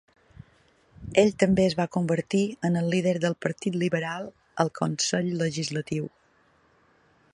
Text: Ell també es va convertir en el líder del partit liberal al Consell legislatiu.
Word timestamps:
Ell 1.23 1.29
també 1.43 1.65
es 1.71 1.75
va 1.79 1.85
convertir 1.97 2.41
en 2.69 2.79
el 2.81 2.89
líder 2.93 3.13
del 3.27 3.37
partit 3.47 3.77
liberal 3.83 4.25
al 4.65 4.73
Consell 4.81 5.31
legislatiu. 5.43 6.13